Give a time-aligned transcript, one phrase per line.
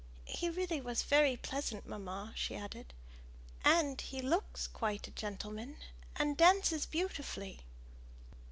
[0.25, 2.91] "He really was very pleasant, mamma," she added;
[3.63, 5.77] "and he looks quite a gentleman,
[6.15, 7.59] and dances beautifully!"